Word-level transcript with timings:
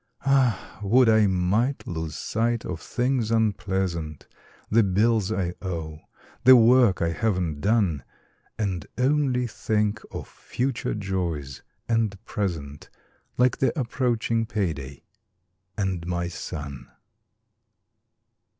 Ah, 0.25 0.79
would 0.81 1.07
I 1.07 1.27
might 1.27 1.85
lose 1.85 2.15
sight 2.15 2.65
of 2.65 2.79
things 2.81 3.29
unpleasant: 3.29 4.25
The 4.71 4.81
bills 4.81 5.31
I 5.31 5.53
owe; 5.61 5.99
the 6.43 6.55
work 6.55 7.03
I 7.03 7.09
haven't 7.11 7.61
done. 7.61 8.01
And 8.57 8.87
only 8.97 9.45
think 9.45 10.01
of 10.09 10.27
future 10.27 10.95
joys 10.95 11.61
and 11.87 12.17
present, 12.25 12.89
Like 13.37 13.57
the 13.57 13.79
approaching 13.79 14.47
payday, 14.47 15.03
and 15.77 16.07
my 16.07 16.29
son. 16.29 16.89